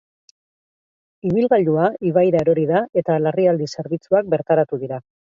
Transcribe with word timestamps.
Ibilgailua 1.31 1.83
ibaira 2.11 2.41
erori 2.45 2.63
da, 2.71 2.79
eta 3.01 3.17
larrialdi 3.25 3.67
zerbitzuak 3.75 4.33
bertaratu 4.35 4.81
dira. 4.85 4.99